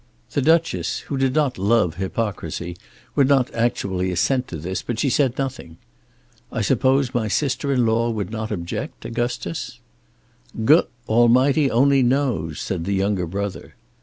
[0.31, 2.75] The Duchess, who did not love hypocrisy,
[3.13, 5.77] would not actually assent to this, but she said nothing.
[6.51, 9.79] "I suppose my sister in law would not object, Augustus?"
[10.65, 13.75] "G Almighty only knows," said the younger brother.